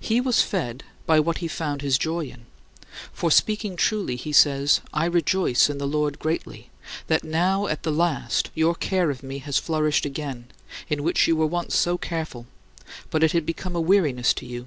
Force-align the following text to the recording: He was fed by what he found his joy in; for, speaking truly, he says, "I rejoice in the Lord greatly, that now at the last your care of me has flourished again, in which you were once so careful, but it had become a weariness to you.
He 0.00 0.20
was 0.20 0.42
fed 0.42 0.82
by 1.06 1.20
what 1.20 1.38
he 1.38 1.46
found 1.46 1.82
his 1.82 1.98
joy 1.98 2.24
in; 2.26 2.46
for, 3.12 3.30
speaking 3.30 3.76
truly, 3.76 4.16
he 4.16 4.32
says, 4.32 4.80
"I 4.92 5.04
rejoice 5.04 5.70
in 5.70 5.78
the 5.78 5.86
Lord 5.86 6.18
greatly, 6.18 6.70
that 7.06 7.22
now 7.22 7.68
at 7.68 7.84
the 7.84 7.92
last 7.92 8.50
your 8.56 8.74
care 8.74 9.08
of 9.08 9.22
me 9.22 9.38
has 9.38 9.56
flourished 9.56 10.04
again, 10.04 10.46
in 10.88 11.04
which 11.04 11.28
you 11.28 11.36
were 11.36 11.46
once 11.46 11.76
so 11.76 11.96
careful, 11.96 12.46
but 13.10 13.22
it 13.22 13.30
had 13.30 13.46
become 13.46 13.76
a 13.76 13.80
weariness 13.80 14.34
to 14.34 14.46
you. 14.46 14.66